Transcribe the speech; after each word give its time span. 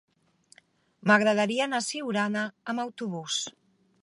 M'agradaria 1.11 1.67
anar 1.69 1.83
a 1.83 1.87
Siurana 1.91 2.49
amb 2.75 2.87
autobús. 2.87 3.41